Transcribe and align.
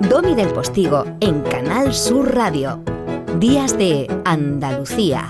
Domi 0.00 0.34
del 0.34 0.48
Postigo 0.48 1.04
en 1.20 1.42
Canal 1.42 1.92
Sur 1.92 2.34
Radio. 2.34 2.82
Días 3.38 3.76
de 3.76 4.06
Andalucía. 4.24 5.28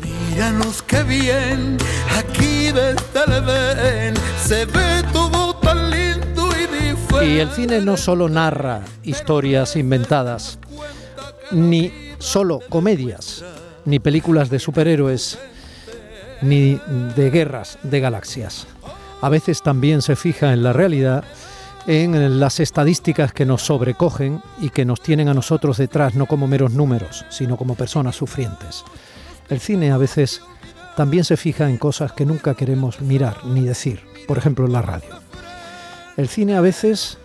Míranos 0.00 0.82
qué 0.82 1.02
bien, 1.02 1.78
aquí 2.16 2.72
desde 2.72 4.08
el 4.08 4.16
se 4.44 4.66
ve 4.66 5.02
todo 5.12 5.56
tan 5.56 5.90
lindo 5.90 6.48
y 6.56 6.66
diferente. 6.66 7.26
Y 7.26 7.38
el 7.40 7.50
cine 7.50 7.80
no 7.80 7.96
solo 7.96 8.28
narra 8.28 8.82
historias 9.02 9.74
inventadas, 9.76 10.58
ni 11.50 11.92
solo 12.18 12.60
comedias, 12.68 13.44
ni 13.84 13.98
películas 13.98 14.50
de 14.50 14.58
superhéroes, 14.58 15.38
ni 16.42 16.80
de 17.16 17.30
guerras 17.30 17.78
de 17.82 18.00
galaxias. 18.00 18.66
A 19.20 19.28
veces 19.28 19.62
también 19.62 20.02
se 20.02 20.14
fija 20.14 20.52
en 20.52 20.62
la 20.62 20.72
realidad, 20.72 21.24
en 21.88 22.38
las 22.38 22.60
estadísticas 22.60 23.32
que 23.32 23.46
nos 23.46 23.62
sobrecogen 23.62 24.42
y 24.60 24.68
que 24.68 24.84
nos 24.84 25.00
tienen 25.00 25.28
a 25.28 25.34
nosotros 25.34 25.78
detrás 25.78 26.14
no 26.14 26.26
como 26.26 26.46
meros 26.46 26.72
números, 26.72 27.24
sino 27.30 27.56
como 27.56 27.76
personas 27.76 28.14
sufrientes. 28.14 28.84
El 29.48 29.58
cine 29.58 29.90
a 29.90 29.96
veces 29.96 30.42
también 30.98 31.24
se 31.24 31.38
fija 31.38 31.66
en 31.66 31.78
cosas 31.78 32.12
que 32.12 32.26
nunca 32.26 32.52
queremos 32.52 33.00
mirar 33.00 33.42
ni 33.46 33.62
decir, 33.62 34.02
por 34.26 34.36
ejemplo 34.36 34.68
la 34.68 34.82
radio. 34.82 35.08
El 36.18 36.28
cine 36.28 36.56
a 36.56 36.60
veces, 36.60 37.16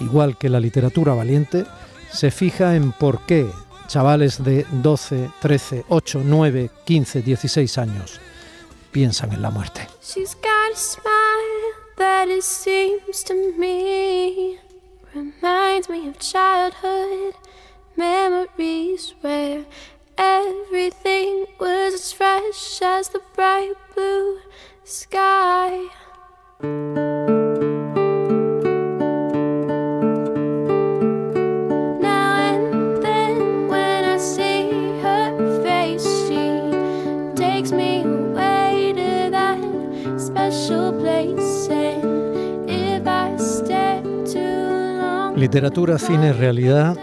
igual 0.00 0.38
que 0.38 0.48
la 0.48 0.58
literatura 0.58 1.12
valiente, 1.12 1.66
se 2.10 2.30
fija 2.30 2.76
en 2.76 2.92
por 2.92 3.26
qué 3.26 3.46
chavales 3.88 4.42
de 4.42 4.64
12, 4.70 5.28
13, 5.42 5.84
8, 5.86 6.22
9, 6.24 6.70
15, 6.86 7.20
16 7.20 7.76
años 7.76 8.20
piensan 8.90 9.34
en 9.34 9.42
la 9.42 9.50
muerte. 9.50 9.86
She's 10.00 10.34
got 10.34 11.04
a 11.04 11.17
that 11.98 12.28
it 12.28 12.44
seems 12.44 13.24
to 13.24 13.34
me 13.58 14.58
reminds 15.14 15.88
me 15.88 16.06
of 16.08 16.18
childhood 16.20 17.34
memories 17.96 19.14
where 19.20 19.64
everything 20.16 21.46
was 21.58 21.94
as 21.94 22.12
fresh 22.12 22.80
as 22.82 23.08
the 23.08 23.20
bright 23.34 23.74
blue 23.94 24.38
sky. 24.84 25.88
Literatura, 45.38 46.00
cine, 46.00 46.32
realidad. 46.32 46.96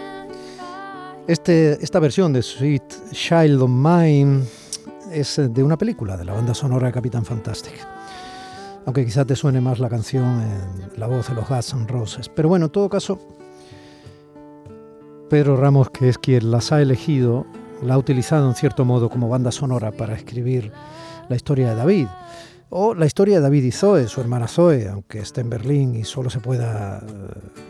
Este, 1.26 1.82
esta 1.82 1.98
versión 2.00 2.34
de 2.34 2.42
Sweet 2.42 3.10
Child 3.10 3.62
of 3.62 3.70
Mine 3.70 4.42
es 5.10 5.40
de 5.42 5.62
una 5.62 5.78
película 5.78 6.18
de 6.18 6.26
la 6.26 6.34
banda 6.34 6.52
sonora 6.52 6.88
de 6.88 6.92
Capitán 6.92 7.24
Fantastic. 7.24 7.72
Aunque 8.84 9.06
quizás 9.06 9.26
te 9.26 9.34
suene 9.36 9.62
más 9.62 9.78
la 9.78 9.88
canción 9.88 10.42
en 10.42 11.00
la 11.00 11.06
voz 11.06 11.30
de 11.30 11.34
los 11.34 11.48
Guns 11.48 11.72
N' 11.72 11.86
Roses. 11.86 12.28
Pero 12.28 12.50
bueno, 12.50 12.66
en 12.66 12.72
todo 12.72 12.90
caso, 12.90 13.18
Pedro 15.30 15.56
Ramos, 15.56 15.88
que 15.88 16.10
es 16.10 16.18
quien 16.18 16.50
las 16.50 16.72
ha 16.72 16.82
elegido, 16.82 17.46
la 17.82 17.94
ha 17.94 17.98
utilizado 17.98 18.46
en 18.50 18.54
cierto 18.54 18.84
modo 18.84 19.08
como 19.08 19.30
banda 19.30 19.50
sonora 19.50 19.92
para 19.92 20.14
escribir 20.14 20.72
la 21.30 21.36
historia 21.36 21.70
de 21.70 21.76
David. 21.76 22.06
O 22.68 22.94
la 22.94 23.06
historia 23.06 23.36
de 23.36 23.42
David 23.42 23.64
y 23.64 23.70
Zoe, 23.72 24.08
su 24.08 24.20
hermana 24.20 24.48
Zoe, 24.48 24.88
aunque 24.88 25.20
esté 25.20 25.40
en 25.40 25.50
Berlín 25.50 25.94
y 25.94 26.04
solo 26.04 26.30
se 26.30 26.40
pueda 26.40 26.98
eh, 26.98 27.02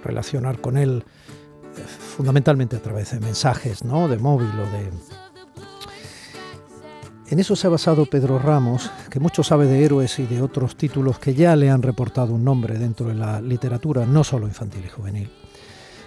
relacionar 0.02 0.60
con 0.60 0.78
él 0.78 1.04
eh, 1.76 1.80
fundamentalmente 1.82 2.76
a 2.76 2.82
través 2.82 3.10
de 3.10 3.20
mensajes, 3.20 3.84
¿no? 3.84 4.08
De 4.08 4.16
móvil 4.16 4.48
o 4.58 4.64
de... 4.70 4.90
En 7.28 7.40
eso 7.40 7.56
se 7.56 7.66
ha 7.66 7.70
basado 7.70 8.06
Pedro 8.06 8.38
Ramos, 8.38 8.90
que 9.10 9.20
mucho 9.20 9.42
sabe 9.42 9.66
de 9.66 9.84
héroes 9.84 10.18
y 10.18 10.26
de 10.26 10.40
otros 10.40 10.76
títulos 10.76 11.18
que 11.18 11.34
ya 11.34 11.56
le 11.56 11.68
han 11.70 11.82
reportado 11.82 12.32
un 12.32 12.44
nombre 12.44 12.78
dentro 12.78 13.08
de 13.08 13.14
la 13.14 13.40
literatura, 13.40 14.06
no 14.06 14.24
solo 14.24 14.46
infantil 14.46 14.84
y 14.86 14.88
juvenil. 14.88 15.30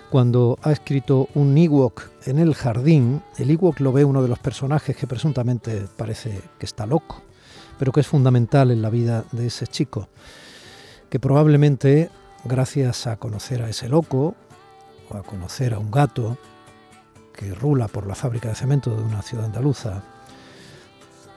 Cuando 0.10 0.58
ha 0.64 0.72
escrito 0.72 1.28
un 1.36 1.56
Ewok 1.56 2.10
en 2.26 2.40
el 2.40 2.56
jardín, 2.56 3.22
el 3.38 3.52
Ewok 3.52 3.82
lo 3.82 3.92
ve 3.92 4.06
uno 4.06 4.24
de 4.24 4.30
los 4.30 4.40
personajes 4.40 4.96
que 4.96 5.06
presuntamente 5.06 5.86
parece 5.98 6.42
que 6.58 6.66
está 6.66 6.88
loco, 6.88 7.22
pero 7.80 7.94
que 7.94 8.02
es 8.02 8.08
fundamental 8.08 8.70
en 8.70 8.82
la 8.82 8.90
vida 8.90 9.24
de 9.32 9.48
ese 9.48 9.66
chico, 9.66 10.10
que 11.10 11.20
probablemente, 11.20 12.12
gracias 12.44 13.08
a 13.08 13.16
conocer 13.16 13.64
a 13.64 13.70
ese 13.70 13.90
loco, 13.90 14.36
o 15.10 15.18
a 15.18 15.24
conocer 15.24 15.74
a 15.74 15.80
un 15.80 15.90
gato 15.90 16.38
que 17.34 17.56
rula 17.56 17.88
por 17.88 18.06
la 18.06 18.16
fábrica 18.16 18.50
de 18.50 18.56
cemento 18.56 18.96
de 18.96 19.02
una 19.02 19.22
ciudad 19.22 19.46
andaluza, 19.46 20.04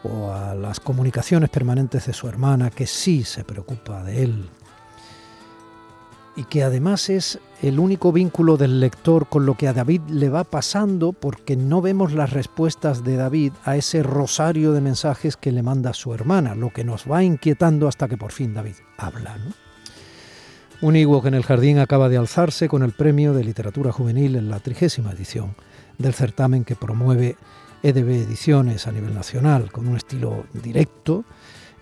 o 0.02 0.32
a 0.32 0.54
las 0.56 0.80
comunicaciones 0.80 1.48
permanentes 1.48 2.06
de 2.06 2.12
su 2.12 2.28
hermana, 2.28 2.70
que 2.70 2.88
sí 2.88 3.22
se 3.22 3.44
preocupa 3.44 4.02
de 4.02 4.24
él, 4.24 4.50
y 6.36 6.44
que 6.44 6.62
además 6.62 7.10
es 7.10 7.38
el 7.60 7.78
único 7.78 8.12
vínculo 8.12 8.56
del 8.56 8.80
lector 8.80 9.28
con 9.28 9.46
lo 9.46 9.56
que 9.56 9.68
a 9.68 9.72
David 9.72 10.00
le 10.08 10.28
va 10.28 10.44
pasando 10.44 11.12
porque 11.12 11.56
no 11.56 11.82
vemos 11.82 12.12
las 12.12 12.32
respuestas 12.32 13.04
de 13.04 13.16
David 13.16 13.52
a 13.64 13.76
ese 13.76 14.02
rosario 14.02 14.72
de 14.72 14.80
mensajes 14.80 15.36
que 15.36 15.52
le 15.52 15.62
manda 15.62 15.92
su 15.92 16.14
hermana, 16.14 16.54
lo 16.54 16.70
que 16.70 16.84
nos 16.84 17.10
va 17.10 17.22
inquietando 17.22 17.88
hasta 17.88 18.08
que 18.08 18.16
por 18.16 18.32
fin 18.32 18.54
David 18.54 18.76
habla. 18.96 19.36
¿no? 19.38 19.52
Un 20.82 20.96
Ewok 20.96 21.26
en 21.26 21.34
el 21.34 21.44
jardín 21.44 21.78
acaba 21.78 22.08
de 22.08 22.16
alzarse 22.16 22.68
con 22.68 22.82
el 22.82 22.92
premio 22.92 23.34
de 23.34 23.44
literatura 23.44 23.92
juvenil 23.92 24.34
en 24.34 24.48
la 24.48 24.58
trigésima 24.58 25.12
edición 25.12 25.54
del 25.98 26.14
certamen 26.14 26.64
que 26.64 26.74
promueve 26.74 27.36
EDB 27.84 28.10
Ediciones 28.10 28.86
a 28.86 28.92
nivel 28.92 29.14
nacional, 29.14 29.70
con 29.70 29.86
un 29.86 29.96
estilo 29.96 30.44
directo. 30.52 31.24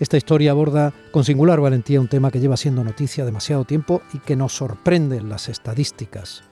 Esta 0.00 0.16
historia 0.16 0.52
aborda 0.52 0.94
con 1.10 1.24
singular 1.24 1.60
valentía 1.60 2.00
un 2.00 2.08
tema 2.08 2.30
que 2.30 2.40
lleva 2.40 2.56
siendo 2.56 2.82
noticia 2.82 3.26
demasiado 3.26 3.66
tiempo 3.66 4.00
y 4.14 4.18
que 4.18 4.34
nos 4.34 4.54
sorprende 4.54 5.18
en 5.18 5.28
las 5.28 5.50
estadísticas. 5.50 6.42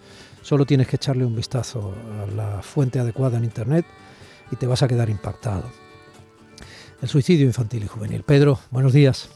Solo 0.42 0.66
tienes 0.66 0.86
que 0.86 0.97
echarle 0.97 1.25
un 1.25 1.34
vistazo 1.34 1.94
a 2.22 2.31
la 2.37 2.62
fuente 2.62 2.98
adecuada 2.98 3.38
en 3.38 3.44
Internet 3.44 3.87
y 4.53 4.56
te 4.56 4.66
vas 4.66 4.82
a 4.82 4.88
quedar 4.88 5.08
impactado. 5.08 5.64
El 7.00 7.08
suicidio 7.08 7.47
infantil 7.47 7.84
y 7.84 7.87
juvenil. 7.87 8.22
Pedro, 8.22 8.58
buenos 8.70 8.92
días. 8.92 9.31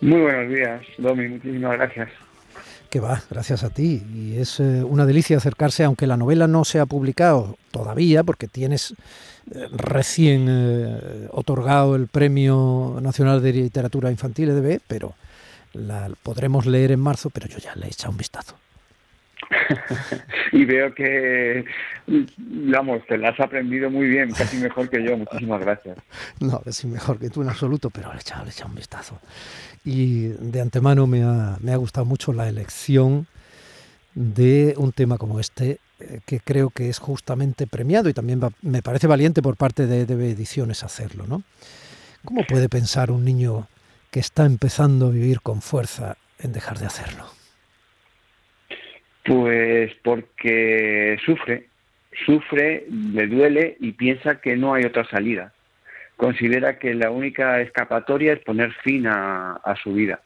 Muy 0.00 0.22
buenos 0.22 0.52
días, 0.52 0.82
Domi, 0.98 1.28
muchísimas 1.28 1.72
gracias. 1.78 2.10
Que 2.90 2.98
va, 2.98 3.22
gracias 3.30 3.62
a 3.62 3.70
ti. 3.70 4.02
Y 4.12 4.36
es 4.36 4.58
eh, 4.58 4.82
una 4.82 5.06
delicia 5.06 5.36
acercarse, 5.36 5.84
aunque 5.84 6.08
la 6.08 6.16
novela 6.16 6.48
no 6.48 6.64
se 6.64 6.80
ha 6.80 6.86
publicado 6.86 7.56
todavía, 7.70 8.24
porque 8.24 8.48
tienes 8.48 8.94
eh, 9.54 9.68
recién 9.70 10.46
eh, 10.48 11.28
otorgado 11.30 11.94
el 11.94 12.08
Premio 12.08 12.98
Nacional 13.00 13.42
de 13.42 13.52
Literatura 13.52 14.10
Infantil 14.10 14.50
EDB, 14.50 14.80
pero 14.88 15.14
la 15.72 16.10
podremos 16.24 16.66
leer 16.66 16.90
en 16.90 17.00
marzo, 17.00 17.30
pero 17.30 17.46
yo 17.46 17.58
ya 17.58 17.76
le 17.76 17.86
he 17.86 17.90
echado 17.90 18.10
un 18.10 18.18
vistazo. 18.18 18.56
y 20.52 20.64
veo 20.64 20.94
que, 20.94 21.64
vamos, 22.38 23.02
te 23.06 23.18
la 23.18 23.30
has 23.30 23.40
aprendido 23.40 23.90
muy 23.90 24.06
bien, 24.08 24.30
casi 24.32 24.56
mejor 24.58 24.88
que 24.88 25.02
yo. 25.02 25.16
Muchísimas 25.16 25.60
gracias. 25.60 25.98
No, 26.40 26.60
casi 26.60 26.86
mejor 26.86 27.18
que 27.18 27.30
tú 27.30 27.42
en 27.42 27.48
absoluto, 27.48 27.90
pero 27.90 28.12
le 28.12 28.18
he 28.18 28.64
un 28.64 28.74
vistazo. 28.74 29.18
Y 29.84 30.28
de 30.28 30.60
antemano 30.60 31.06
me 31.06 31.22
ha, 31.22 31.56
me 31.60 31.72
ha 31.72 31.76
gustado 31.76 32.04
mucho 32.04 32.32
la 32.32 32.48
elección 32.48 33.26
de 34.14 34.74
un 34.76 34.92
tema 34.92 35.18
como 35.18 35.38
este, 35.40 35.78
eh, 36.00 36.20
que 36.26 36.40
creo 36.40 36.70
que 36.70 36.88
es 36.88 36.98
justamente 36.98 37.66
premiado 37.66 38.08
y 38.08 38.14
también 38.14 38.40
va- 38.42 38.50
me 38.62 38.82
parece 38.82 39.06
valiente 39.06 39.40
por 39.42 39.56
parte 39.56 39.86
de 39.86 40.00
EDB 40.00 40.30
Ediciones 40.32 40.82
hacerlo, 40.82 41.26
¿no? 41.26 41.42
¿Cómo 42.24 42.44
puede 42.46 42.68
pensar 42.68 43.10
un 43.10 43.24
niño 43.24 43.66
que 44.10 44.20
está 44.20 44.44
empezando 44.44 45.06
a 45.06 45.10
vivir 45.10 45.40
con 45.40 45.62
fuerza 45.62 46.16
en 46.38 46.52
dejar 46.52 46.78
de 46.78 46.86
hacerlo? 46.86 47.24
Pues 49.24 49.92
porque 50.02 51.18
sufre, 51.24 51.66
sufre, 52.24 52.86
le 52.88 53.26
duele 53.26 53.76
y 53.80 53.92
piensa 53.92 54.40
que 54.40 54.56
no 54.56 54.74
hay 54.74 54.84
otra 54.84 55.04
salida. 55.04 55.52
Considera 56.16 56.78
que 56.78 56.94
la 56.94 57.10
única 57.10 57.60
escapatoria 57.60 58.32
es 58.32 58.40
poner 58.40 58.72
fin 58.82 59.06
a, 59.06 59.60
su 59.82 59.94
vida. 59.94 60.20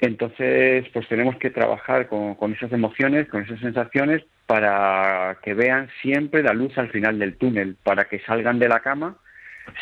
Entonces, 0.00 0.86
pues 0.92 1.06
tenemos 1.08 1.36
que 1.36 1.50
trabajar 1.50 2.08
con, 2.08 2.52
esas 2.54 2.72
emociones, 2.72 3.28
con 3.28 3.42
esas 3.42 3.60
sensaciones, 3.60 4.22
para 4.46 5.38
que 5.42 5.52
vean 5.52 5.90
siempre 6.00 6.42
la 6.42 6.54
luz 6.54 6.76
al 6.78 6.90
final 6.90 7.18
del 7.18 7.36
túnel, 7.36 7.76
para 7.82 8.06
que 8.06 8.20
salgan 8.20 8.58
de 8.58 8.68
la 8.68 8.80
cama, 8.80 9.18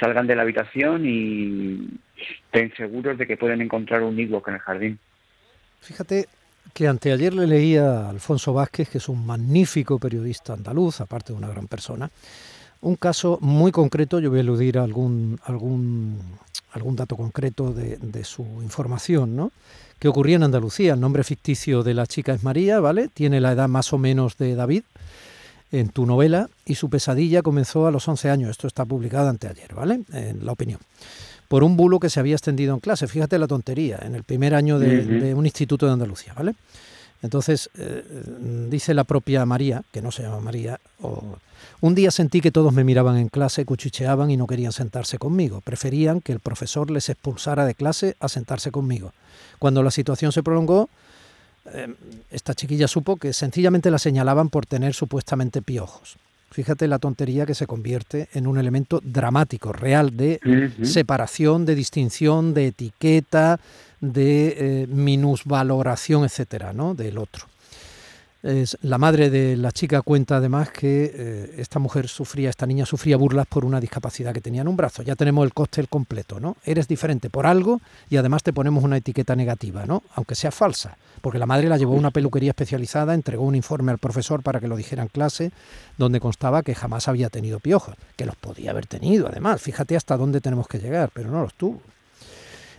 salgan 0.01 0.27
de 0.27 0.35
la 0.35 0.43
habitación 0.43 1.07
y 1.07 1.89
estén 2.17 2.75
seguros 2.75 3.17
de 3.19 3.27
que 3.27 3.37
pueden 3.37 3.61
encontrar 3.61 4.03
un 4.03 4.19
Ewok 4.19 4.49
en 4.49 4.55
el 4.55 4.61
jardín. 4.61 4.99
Fíjate 5.81 6.27
que 6.73 6.89
anteayer 6.89 7.35
le 7.35 7.47
leía 7.47 8.07
a 8.07 8.11
Alfonso 8.11 8.53
Vázquez, 8.53 8.89
que 8.89 8.99
es 8.99 9.09
un 9.09 9.25
magnífico 9.25 9.99
periodista 9.99 10.53
andaluz, 10.53 11.01
aparte 11.01 11.33
de 11.33 11.39
una 11.39 11.49
gran 11.49 11.67
persona, 11.67 12.11
un 12.81 12.97
caso 12.97 13.39
muy 13.41 13.73
concreto, 13.73 14.21
yo 14.21 14.31
voy 14.31 14.39
a 14.39 14.43
eludir 14.43 14.79
algún, 14.79 15.41
algún 15.45 16.39
algún 16.73 16.97
dato 16.97 17.17
concreto 17.17 17.73
de, 17.73 17.97
de 17.97 18.25
su 18.25 18.43
información, 18.63 19.37
¿no? 19.37 19.53
Que 19.99 20.09
ocurría 20.09 20.37
en 20.37 20.45
Andalucía. 20.45 20.95
El 20.95 21.01
nombre 21.01 21.25
ficticio 21.25 21.83
de 21.83 21.95
la 21.95 22.07
chica 22.07 22.35
es 22.35 22.43
María, 22.43 22.79
¿vale? 22.81 23.09
Tiene 23.09 23.41
la 23.41 23.53
edad 23.53 23.69
más 23.69 23.93
o 23.93 23.99
menos 23.99 24.37
de 24.37 24.55
David 24.55 24.83
en 25.73 25.89
tu 25.91 26.07
novela 26.07 26.49
y 26.65 26.77
su 26.77 26.89
pesadilla 26.89 27.43
comenzó 27.43 27.87
a 27.87 27.91
los 27.91 28.07
11 28.07 28.31
años. 28.31 28.51
Esto 28.51 28.67
está 28.67 28.85
publicado 28.85 29.29
anteayer, 29.29 29.75
¿vale? 29.75 30.03
En 30.13 30.45
la 30.45 30.53
opinión. 30.53 30.81
Por 31.49 31.65
un 31.65 31.77
bulo 31.77 31.99
que 31.99 32.11
se 32.11 32.21
había 32.21 32.35
extendido 32.35 32.75
en 32.75 32.81
clase. 32.81 33.09
Fíjate 33.09 33.39
la 33.39 33.47
tontería, 33.47 33.99
en 34.03 34.15
el 34.15 34.23
primer 34.23 34.55
año 34.55 34.79
de, 34.79 35.35
un 35.35 35.47
instituto 35.47 35.87
de 35.87 35.93
Andalucía, 35.93 36.35
¿vale? 36.35 36.55
Entonces, 37.23 37.71
eh, 37.77 38.05
dice 38.71 38.95
la 38.95 39.05
propia 39.05 39.45
María, 39.45 39.83
que 39.91 40.03
no 40.03 40.13
se 40.13 40.23
llama 40.23 40.41
María, 40.41 40.79
o, 41.01 41.39
un 41.81 41.95
día 41.95 42.11
sentí 42.11 42.41
que 42.41 42.51
todos 42.51 42.73
me 42.73 42.85
miraban 42.85 43.17
en 43.17 43.29
clase, 43.29 43.65
cuchicheaban 43.65 44.31
y 44.31 44.37
no 44.37 44.47
querían 44.47 44.73
sentarse 44.73 45.19
conmigo. 45.19 45.61
Preferían 45.61 46.21
que 46.21 46.33
el 46.33 46.41
profesor 46.41 46.91
les 46.91 47.09
expulsara 47.09 47.65
de 47.67 47.75
clase 47.75 48.17
a 48.21 48.29
sentarse 48.29 48.71
conmigo. 48.71 49.13
Cuando 49.59 49.83
la 49.83 49.91
situación 49.91 50.33
se 50.33 50.43
prolongó, 50.43 50.89
eh, 51.73 51.95
esta 52.31 52.55
chiquilla 52.55 52.89
supo 52.89 53.17
que 53.17 53.33
sencillamente 53.33 53.91
la 53.91 53.99
señalaban 53.99 54.49
por 54.49 54.67
tener 54.67 54.95
supuestamente 54.95 55.63
piojos. 55.63 56.17
Fíjate 56.51 56.89
la 56.89 56.99
tontería 56.99 57.45
que 57.45 57.55
se 57.55 57.67
convierte 57.67 58.29
en 58.33 58.47
un 58.47 58.59
elemento 58.59 59.01
dramático, 59.05 59.73
real, 59.73 60.17
de 60.17 60.41
separación, 60.83 61.67
de 61.67 61.75
distinción, 61.75 62.55
de 62.55 62.69
etiqueta, 62.69 63.61
de 64.01 64.55
eh, 64.57 64.87
minusvaloración, 64.89 66.25
etcétera, 66.25 66.73
¿no? 66.73 66.95
del 66.95 67.19
otro. 67.19 67.47
Es- 68.41 68.79
la 68.83 68.99
madre 68.99 69.31
de 69.31 69.57
la 69.57 69.73
chica 69.73 70.01
cuenta 70.03 70.37
además 70.37 70.71
que 70.71 71.13
eh, 71.13 71.55
esta 71.59 71.81
mujer 71.81 72.07
sufría, 72.07 72.51
esta 72.51 72.67
niña 72.67 72.87
sufría 72.87 73.17
burlas 73.17 73.47
por 73.49 73.65
una 73.65 73.81
discapacidad 73.81 74.33
que 74.33 74.41
tenía 74.41 74.61
en 74.63 74.69
un 74.69 74.77
brazo. 74.77 75.03
Ya 75.03 75.17
tenemos 75.17 75.45
el 75.45 75.53
cóctel 75.53 75.89
completo, 75.89 76.39
¿no? 76.39 76.57
Eres 76.65 76.87
diferente 76.87 77.31
por 77.31 77.47
algo 77.49 77.81
y 78.09 78.17
además 78.17 78.45
te 78.45 78.53
ponemos 78.53 78.85
una 78.85 78.97
etiqueta 78.97 79.35
negativa, 79.35 79.87
¿no? 79.87 80.05
Aunque 80.15 80.37
sea 80.37 80.53
falsa, 80.53 80.97
porque 81.21 81.41
la 81.41 81.47
madre 81.47 81.69
la 81.69 81.79
llevó 81.79 81.95
a 81.95 81.99
una 81.99 82.13
peluquería 82.13 82.51
especializada, 82.51 83.13
entregó 83.13 83.43
un 83.43 83.57
informe 83.57 83.91
al 83.91 83.99
profesor 83.99 84.41
para 84.45 84.61
que 84.61 84.69
lo 84.69 84.77
dijera 84.77 85.03
en 85.03 85.09
clase, 85.09 85.51
donde 85.97 86.21
constaba 86.21 86.63
que 86.63 86.77
jamás 86.77 87.09
había 87.09 87.31
tenido 87.31 87.59
piojos, 87.59 87.97
que 88.15 88.25
los 88.25 88.37
podía 88.37 88.71
haber 88.71 88.87
tenido, 88.87 89.27
además. 89.27 89.61
Fíjate 89.61 89.97
hasta 89.97 90.17
dónde 90.17 90.41
tenemos 90.41 90.69
que 90.69 90.79
llegar, 90.79 91.11
pero 91.13 91.29
no 91.29 91.43
los 91.43 91.55
tuvo. 91.55 91.83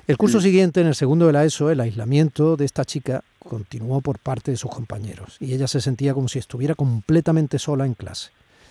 El 0.07 0.15
curso 0.17 0.39
siguiente, 0.41 0.79
en 0.81 0.87
el 0.87 0.95
segundo 0.95 1.27
de 1.27 1.33
la 1.33 1.43
ESO, 1.43 1.69
el 1.69 1.81
aislamiento 1.81 2.55
de 2.55 2.65
esta 2.65 2.83
chica 2.85 3.23
continuó 3.49 3.99
por 3.99 4.19
parte 4.19 4.51
de 4.51 4.57
sus 4.57 4.71
compañeros 4.71 5.35
y 5.41 5.53
ella 5.53 5.67
se 5.67 5.81
sentía 5.81 6.13
como 6.13 6.29
si 6.29 6.39
estuviera 6.39 6.75
completamente 6.75 7.59
sola 7.59 7.85
en 7.85 7.95
clase, 7.95 8.29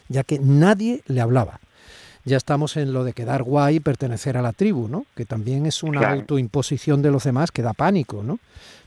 ya 0.09 0.25
que 0.25 0.39
nadie 0.39 1.03
le 1.07 1.21
hablaba. 1.21 1.61
Ya 2.25 2.37
estamos 2.37 2.77
en 2.77 2.93
lo 2.93 3.05
de 3.05 3.13
quedar 3.15 3.43
guay 3.43 3.77
y 3.77 3.81
pertenecer 3.81 4.37
a 4.37 4.43
la 4.43 4.53
tribu, 4.53 4.89
¿no? 4.89 5.07
Que 5.15 5.25
también 5.25 5.67
es 5.67 5.83
una 5.83 6.01
Claro. 6.01 6.21
autoimposición 6.21 7.01
de 7.03 7.11
los 7.11 7.25
demás 7.25 7.51
que 7.51 7.63
da 7.63 7.73
pánico, 7.73 8.23
¿no? 8.23 8.39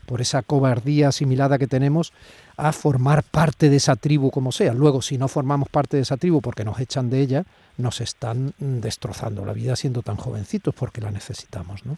Por 0.06 0.20
esa 0.20 0.42
cobardía 0.42 1.08
asimilada 1.08 1.58
que 1.58 1.66
tenemos 1.66 2.12
a 2.56 2.72
formar 2.72 3.22
parte 3.24 3.68
de 3.68 3.76
esa 3.76 3.96
tribu 3.96 4.30
como 4.30 4.52
sea. 4.52 4.74
Luego, 4.74 5.02
si 5.02 5.18
no 5.18 5.26
formamos 5.28 5.68
parte 5.68 5.96
de 5.96 6.02
esa 6.04 6.16
tribu 6.18 6.40
porque 6.40 6.64
nos 6.64 6.78
echan 6.78 7.10
de 7.10 7.20
ella, 7.20 7.44
nos 7.78 8.00
están 8.00 8.54
mm, 8.58 8.78
destrozando 8.80 9.44
la 9.44 9.52
vida 9.54 9.74
siendo 9.76 10.02
tan 10.02 10.16
jovencitos 10.16 10.74
porque 10.74 11.00
la 11.00 11.10
necesitamos, 11.10 11.84
¿no? 11.84 11.96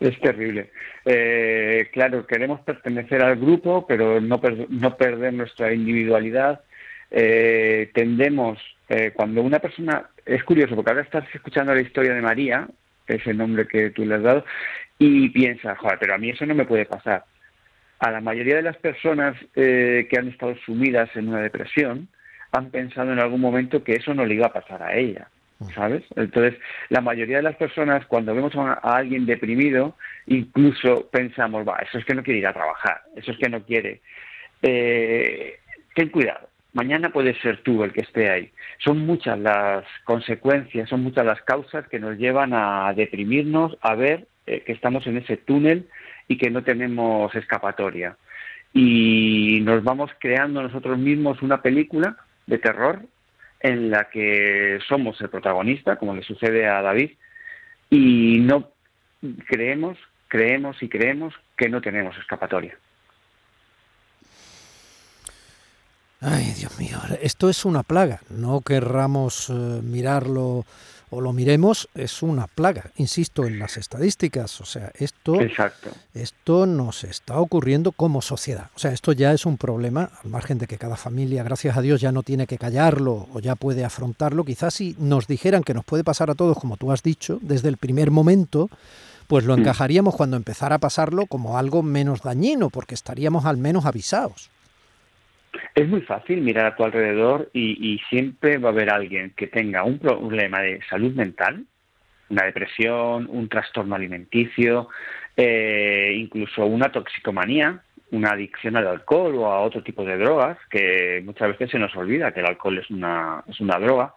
Es 0.00 0.18
terrible. 0.20 0.70
Eh, 1.04 1.88
claro, 1.92 2.26
queremos 2.26 2.60
pertenecer 2.60 3.22
al 3.22 3.36
grupo, 3.36 3.86
pero 3.86 4.20
no, 4.20 4.40
per- 4.40 4.66
no 4.70 4.96
perder 4.96 5.32
nuestra 5.32 5.72
individualidad. 5.72 6.60
Eh, 7.10 7.90
tendemos, 7.94 8.58
eh, 8.88 9.12
cuando 9.14 9.42
una 9.42 9.58
persona, 9.58 10.10
es 10.24 10.44
curioso, 10.44 10.74
porque 10.74 10.90
ahora 10.90 11.02
estás 11.02 11.24
escuchando 11.34 11.74
la 11.74 11.80
historia 11.80 12.12
de 12.14 12.20
María, 12.20 12.68
ese 13.06 13.32
nombre 13.32 13.66
que 13.66 13.90
tú 13.90 14.04
le 14.04 14.16
has 14.16 14.22
dado, 14.22 14.44
y 14.98 15.28
piensas, 15.30 15.78
joder, 15.78 15.98
pero 15.98 16.14
a 16.14 16.18
mí 16.18 16.30
eso 16.30 16.44
no 16.44 16.54
me 16.54 16.64
puede 16.66 16.84
pasar. 16.84 17.24
A 17.98 18.10
la 18.10 18.20
mayoría 18.20 18.56
de 18.56 18.62
las 18.62 18.76
personas 18.76 19.34
eh, 19.54 20.06
que 20.10 20.18
han 20.18 20.28
estado 20.28 20.54
sumidas 20.66 21.08
en 21.16 21.28
una 21.28 21.40
depresión, 21.40 22.08
han 22.52 22.70
pensado 22.70 23.12
en 23.12 23.18
algún 23.20 23.40
momento 23.40 23.82
que 23.82 23.94
eso 23.94 24.12
no 24.12 24.26
le 24.26 24.34
iba 24.34 24.46
a 24.48 24.52
pasar 24.52 24.82
a 24.82 24.94
ella. 24.94 25.28
¿Sabes? 25.74 26.04
Entonces, 26.16 26.60
la 26.90 27.00
mayoría 27.00 27.38
de 27.38 27.42
las 27.42 27.56
personas, 27.56 28.04
cuando 28.06 28.34
vemos 28.34 28.54
a, 28.56 28.74
a 28.74 28.96
alguien 28.98 29.24
deprimido, 29.24 29.96
incluso 30.26 31.08
pensamos, 31.10 31.66
va, 31.66 31.78
eso 31.78 31.98
es 31.98 32.04
que 32.04 32.14
no 32.14 32.22
quiere 32.22 32.40
ir 32.40 32.46
a 32.46 32.52
trabajar, 32.52 33.00
eso 33.16 33.32
es 33.32 33.38
que 33.38 33.48
no 33.48 33.62
quiere. 33.62 34.02
Eh, 34.60 35.58
ten 35.94 36.10
cuidado, 36.10 36.48
mañana 36.74 37.10
puedes 37.10 37.38
ser 37.40 37.62
tú 37.62 37.82
el 37.84 37.92
que 37.92 38.02
esté 38.02 38.28
ahí. 38.30 38.52
Son 38.78 38.98
muchas 39.06 39.38
las 39.38 39.84
consecuencias, 40.04 40.90
son 40.90 41.02
muchas 41.02 41.24
las 41.24 41.40
causas 41.42 41.88
que 41.88 41.98
nos 41.98 42.18
llevan 42.18 42.52
a 42.52 42.92
deprimirnos, 42.94 43.78
a 43.80 43.94
ver 43.94 44.26
eh, 44.46 44.60
que 44.60 44.72
estamos 44.72 45.06
en 45.06 45.16
ese 45.16 45.38
túnel 45.38 45.88
y 46.28 46.36
que 46.36 46.50
no 46.50 46.64
tenemos 46.64 47.34
escapatoria. 47.34 48.16
Y 48.74 49.60
nos 49.62 49.82
vamos 49.82 50.10
creando 50.18 50.62
nosotros 50.62 50.98
mismos 50.98 51.40
una 51.40 51.62
película 51.62 52.16
de 52.46 52.58
terror 52.58 53.00
en 53.60 53.90
la 53.90 54.08
que 54.08 54.78
somos 54.88 55.20
el 55.20 55.28
protagonista, 55.28 55.96
como 55.96 56.14
le 56.14 56.22
sucede 56.22 56.66
a 56.66 56.82
David, 56.82 57.12
y 57.90 58.38
no 58.40 58.70
creemos, 59.46 59.98
creemos 60.28 60.82
y 60.82 60.88
creemos 60.88 61.34
que 61.56 61.68
no 61.68 61.80
tenemos 61.80 62.16
escapatoria. 62.18 62.76
Ay, 66.20 66.54
Dios 66.58 66.78
mío, 66.78 66.98
esto 67.20 67.50
es 67.50 67.64
una 67.64 67.82
plaga. 67.82 68.20
No 68.30 68.62
querramos 68.62 69.50
eh, 69.50 69.52
mirarlo 69.82 70.64
o 71.10 71.20
lo 71.20 71.32
miremos, 71.32 71.88
es 71.94 72.22
una 72.22 72.46
plaga. 72.48 72.90
Insisto 72.96 73.46
en 73.46 73.58
las 73.58 73.76
estadísticas. 73.76 74.60
O 74.60 74.64
sea, 74.64 74.90
esto, 74.96 75.40
Exacto. 75.40 75.90
esto 76.14 76.66
nos 76.66 77.04
está 77.04 77.38
ocurriendo 77.38 77.92
como 77.92 78.22
sociedad. 78.22 78.70
O 78.74 78.78
sea, 78.78 78.92
esto 78.92 79.12
ya 79.12 79.32
es 79.32 79.46
un 79.46 79.56
problema, 79.56 80.10
al 80.24 80.30
margen 80.30 80.58
de 80.58 80.66
que 80.66 80.78
cada 80.78 80.96
familia, 80.96 81.42
gracias 81.44 81.76
a 81.76 81.80
Dios, 81.82 82.00
ya 82.00 82.12
no 82.12 82.22
tiene 82.22 82.46
que 82.46 82.58
callarlo 82.58 83.28
o 83.32 83.40
ya 83.40 83.54
puede 83.54 83.84
afrontarlo. 83.84 84.44
Quizás 84.44 84.74
si 84.74 84.96
nos 84.98 85.26
dijeran 85.26 85.62
que 85.62 85.74
nos 85.74 85.84
puede 85.84 86.02
pasar 86.04 86.30
a 86.30 86.34
todos, 86.34 86.58
como 86.58 86.76
tú 86.76 86.90
has 86.92 87.02
dicho, 87.02 87.38
desde 87.42 87.68
el 87.68 87.76
primer 87.76 88.10
momento, 88.10 88.68
pues 89.28 89.44
lo 89.44 89.56
Mm. 89.56 89.60
encajaríamos 89.60 90.14
cuando 90.16 90.36
empezara 90.36 90.76
a 90.76 90.78
pasarlo 90.78 91.26
como 91.26 91.58
algo 91.58 91.82
menos 91.82 92.22
dañino, 92.22 92.70
porque 92.70 92.94
estaríamos 92.94 93.44
al 93.44 93.56
menos 93.56 93.84
avisados. 93.86 94.50
Es 95.74 95.88
muy 95.88 96.00
fácil 96.02 96.40
mirar 96.40 96.66
a 96.66 96.76
tu 96.76 96.84
alrededor 96.84 97.50
y, 97.52 98.00
siempre 98.08 98.58
va 98.58 98.70
a 98.70 98.72
haber 98.72 98.90
alguien 98.90 99.32
que 99.36 99.46
tenga 99.46 99.84
un 99.84 99.98
problema 99.98 100.60
de 100.60 100.80
salud 100.88 101.14
mental, 101.14 101.64
una 102.28 102.44
depresión, 102.44 103.28
un 103.30 103.48
trastorno 103.48 103.94
alimenticio, 103.94 104.88
eh, 105.36 106.14
incluso 106.16 106.66
una 106.66 106.90
toxicomanía, 106.90 107.82
una 108.10 108.30
adicción 108.30 108.76
al 108.76 108.86
alcohol 108.86 109.34
o 109.36 109.46
a 109.46 109.60
otro 109.60 109.82
tipo 109.82 110.04
de 110.04 110.16
drogas, 110.16 110.58
que 110.70 111.22
muchas 111.24 111.48
veces 111.48 111.70
se 111.70 111.78
nos 111.78 111.94
olvida 111.96 112.32
que 112.32 112.40
el 112.40 112.46
alcohol 112.46 112.78
es 112.78 112.90
una, 112.90 113.42
es 113.48 113.60
una 113.60 113.78
droga. 113.78 114.14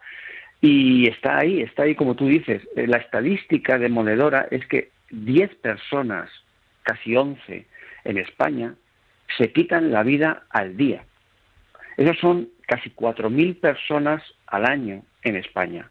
Y 0.62 1.08
está 1.08 1.38
ahí, 1.38 1.62
está 1.62 1.84
ahí 1.84 1.96
como 1.96 2.15
tú 2.15 2.27
dices. 2.27 2.62
Eh, 2.75 2.88
La 2.88 2.98
estadística 2.98 3.77
demoledora 3.77 4.48
es 4.51 4.65
que 4.67 4.91
10 5.12 5.55
personas, 5.55 6.29
casi 6.84 7.15
11 7.15 7.65
en 8.03 8.17
España, 8.17 8.75
se 9.38 9.51
quitan 9.51 9.91
la 9.91 10.03
vida 10.03 10.43
al 10.50 10.75
día. 10.75 11.03
Esos 12.00 12.18
son 12.20 12.48
casi 12.65 12.89
4.000 12.91 13.60
personas 13.60 14.24
al 14.48 14.65
año 14.65 15.03
en 15.22 15.36
España. 15.36 15.89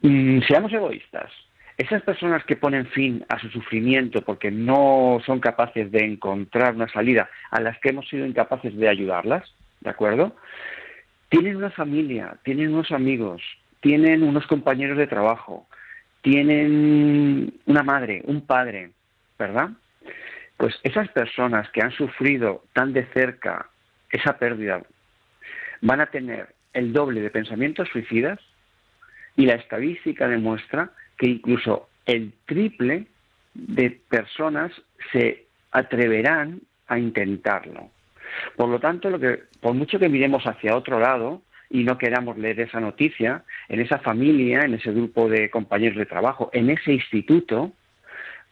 Mm, 0.00 0.42
seamos 0.42 0.72
egoístas. 0.72 1.32
Esas 1.76 2.02
personas 2.02 2.44
que 2.44 2.54
ponen 2.54 2.86
fin 2.86 3.24
a 3.28 3.36
su 3.40 3.48
sufrimiento 3.48 4.22
porque 4.22 4.52
no 4.52 5.18
son 5.26 5.40
capaces 5.40 5.90
de 5.90 6.04
encontrar 6.04 6.76
una 6.76 6.86
salida, 6.88 7.28
a 7.50 7.60
las 7.60 7.76
que 7.80 7.88
hemos 7.88 8.08
sido 8.08 8.26
incapaces 8.26 8.76
de 8.76 8.88
ayudarlas, 8.88 9.52
¿de 9.80 9.90
acuerdo? 9.90 10.36
Tienen 11.30 11.56
una 11.56 11.70
familia, 11.70 12.36
tienen 12.44 12.72
unos 12.72 12.92
amigos, 12.92 13.42
tienen 13.80 14.22
unos 14.22 14.46
compañeros 14.46 14.98
de 14.98 15.08
trabajo, 15.08 15.66
tienen 16.22 17.54
una 17.66 17.82
madre, 17.82 18.22
un 18.24 18.46
padre, 18.46 18.92
¿verdad? 19.36 19.70
Pues 20.56 20.78
esas 20.84 21.08
personas 21.08 21.68
que 21.70 21.82
han 21.82 21.90
sufrido 21.90 22.62
tan 22.72 22.92
de 22.92 23.04
cerca 23.06 23.68
esa 24.10 24.38
pérdida 24.38 24.80
van 25.80 26.00
a 26.00 26.06
tener 26.06 26.54
el 26.72 26.92
doble 26.92 27.20
de 27.20 27.30
pensamientos 27.30 27.88
suicidas 27.88 28.38
y 29.36 29.46
la 29.46 29.54
estadística 29.54 30.28
demuestra 30.28 30.90
que 31.16 31.28
incluso 31.28 31.88
el 32.06 32.32
triple 32.46 33.06
de 33.54 33.90
personas 34.08 34.72
se 35.12 35.46
atreverán 35.72 36.60
a 36.86 36.98
intentarlo. 36.98 37.90
Por 38.56 38.68
lo 38.68 38.78
tanto, 38.78 39.10
lo 39.10 39.18
que, 39.18 39.42
por 39.60 39.74
mucho 39.74 39.98
que 39.98 40.08
miremos 40.08 40.44
hacia 40.44 40.76
otro 40.76 40.98
lado 41.00 41.42
y 41.70 41.84
no 41.84 41.98
queramos 41.98 42.38
leer 42.38 42.60
esa 42.60 42.80
noticia, 42.80 43.44
en 43.68 43.80
esa 43.80 43.98
familia, 43.98 44.62
en 44.62 44.74
ese 44.74 44.92
grupo 44.92 45.28
de 45.28 45.50
compañeros 45.50 45.98
de 45.98 46.06
trabajo, 46.06 46.50
en 46.52 46.70
ese 46.70 46.92
instituto, 46.92 47.72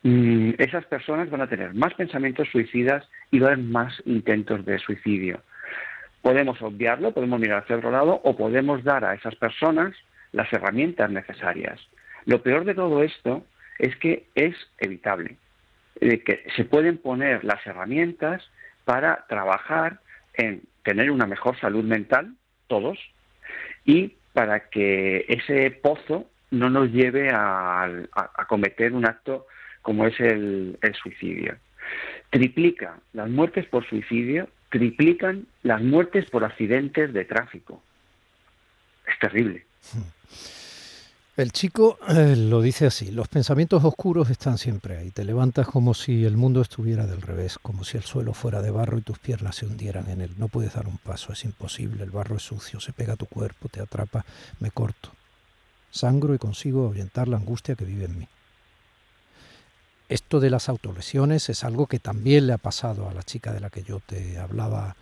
mmm, 0.02 0.50
esas 0.58 0.84
personas 0.86 1.30
van 1.30 1.42
a 1.42 1.48
tener 1.48 1.74
más 1.74 1.94
pensamientos 1.94 2.48
suicidas 2.50 3.08
y 3.30 3.38
va 3.38 3.48
a 3.48 3.52
haber 3.52 3.64
más 3.64 4.02
intentos 4.04 4.64
de 4.64 4.78
suicidio. 4.78 5.40
Podemos 6.26 6.60
obviarlo, 6.60 7.12
podemos 7.12 7.38
mirar 7.38 7.62
hacia 7.62 7.76
otro 7.76 7.92
lado 7.92 8.20
o 8.24 8.36
podemos 8.36 8.82
dar 8.82 9.04
a 9.04 9.14
esas 9.14 9.36
personas 9.36 9.94
las 10.32 10.52
herramientas 10.52 11.08
necesarias. 11.08 11.80
Lo 12.24 12.42
peor 12.42 12.64
de 12.64 12.74
todo 12.74 13.04
esto 13.04 13.46
es 13.78 13.94
que 13.94 14.26
es 14.34 14.56
evitable, 14.78 15.36
eh, 16.00 16.24
que 16.24 16.42
se 16.56 16.64
pueden 16.64 16.98
poner 16.98 17.44
las 17.44 17.64
herramientas 17.64 18.42
para 18.84 19.24
trabajar 19.28 20.00
en 20.34 20.62
tener 20.82 21.12
una 21.12 21.28
mejor 21.28 21.56
salud 21.60 21.84
mental, 21.84 22.34
todos, 22.66 22.98
y 23.84 24.16
para 24.32 24.68
que 24.68 25.26
ese 25.28 25.70
pozo 25.70 26.28
no 26.50 26.70
nos 26.70 26.90
lleve 26.90 27.30
a, 27.32 27.88
cometer 28.48 28.94
un 28.94 29.06
acto 29.06 29.46
como 29.80 30.08
es 30.08 30.18
el 30.18 30.76
suicidio. 31.00 31.54
Triplica 32.30 32.98
las 33.12 33.30
muertes 33.30 33.64
por 33.66 33.86
suicidio, 33.88 34.48
triplican 34.70 35.46
las 35.62 35.82
muertes 35.82 36.28
por 36.30 36.44
accidentes 36.44 37.12
de 37.12 37.24
tráfico. 37.24 37.82
Es 39.06 39.18
terrible. 39.18 39.64
El 41.36 41.52
chico 41.52 41.98
eh, 42.08 42.34
lo 42.34 42.62
dice 42.62 42.86
así, 42.86 43.10
los 43.10 43.28
pensamientos 43.28 43.84
oscuros 43.84 44.30
están 44.30 44.56
siempre 44.56 44.96
ahí, 44.96 45.10
te 45.10 45.22
levantas 45.22 45.66
como 45.66 45.92
si 45.92 46.24
el 46.24 46.38
mundo 46.38 46.62
estuviera 46.62 47.06
del 47.06 47.20
revés, 47.20 47.58
como 47.60 47.84
si 47.84 47.98
el 47.98 48.04
suelo 48.04 48.32
fuera 48.32 48.62
de 48.62 48.70
barro 48.70 48.96
y 48.96 49.02
tus 49.02 49.18
piernas 49.18 49.56
se 49.56 49.66
hundieran 49.66 50.08
en 50.08 50.22
él, 50.22 50.30
no 50.38 50.48
puedes 50.48 50.72
dar 50.72 50.86
un 50.86 50.96
paso, 50.96 51.34
es 51.34 51.44
imposible, 51.44 52.04
el 52.04 52.10
barro 52.10 52.36
es 52.36 52.42
sucio, 52.42 52.80
se 52.80 52.94
pega 52.94 53.12
a 53.12 53.16
tu 53.16 53.26
cuerpo, 53.26 53.68
te 53.68 53.82
atrapa, 53.82 54.24
me 54.60 54.70
corto, 54.70 55.10
sangro 55.90 56.34
y 56.34 56.38
consigo 56.38 56.86
ahuyentar 56.86 57.28
la 57.28 57.36
angustia 57.36 57.74
que 57.74 57.84
vive 57.84 58.06
en 58.06 58.18
mí. 58.18 58.28
Esto 60.08 60.38
de 60.38 60.50
las 60.50 60.68
autolesiones 60.68 61.48
es 61.48 61.64
algo 61.64 61.86
que 61.86 61.98
también 61.98 62.46
le 62.46 62.52
ha 62.52 62.58
pasado 62.58 63.08
a 63.08 63.14
la 63.14 63.24
chica 63.24 63.52
de 63.52 63.60
la 63.60 63.70
que 63.70 63.82
yo 63.82 64.00
te 64.00 64.38
hablaba 64.38 64.94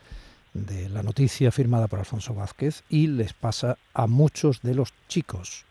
de 0.54 0.88
la 0.88 1.02
noticia 1.02 1.50
firmada 1.50 1.88
por 1.88 1.98
Alfonso 1.98 2.32
Vázquez 2.34 2.84
y 2.88 3.08
les 3.08 3.34
pasa 3.34 3.76
a 3.92 4.06
muchos 4.06 4.62
de 4.62 4.74
los 4.74 4.94
chicos 5.08 5.66